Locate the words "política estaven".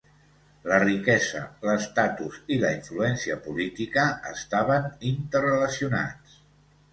3.49-4.89